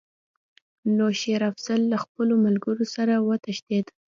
نو 0.95 1.05
شېر 1.19 1.41
افضل 1.51 1.81
له 1.91 1.97
خپلو 2.03 2.33
ملګرو 2.45 2.85
سره 2.95 3.13
وتښتېد. 3.27 3.85